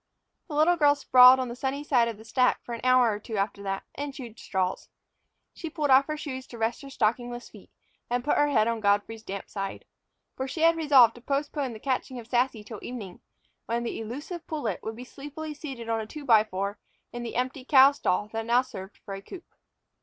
[0.47, 3.19] The little girl sprawled on the sunny side of a stack for an hour or
[3.19, 4.89] two after that, and chewed straws.
[5.53, 7.69] She pulled off her shoes to rest her stockingless feet,
[8.09, 9.85] and put her head on Godfrey's damp side.
[10.35, 13.21] For she had resolved to postpone the catching of Sassy till evening,
[13.67, 16.79] when the elusive pullet would be sleepily seated on a two by four
[17.13, 19.45] in the empty cow stall that now served for a coop.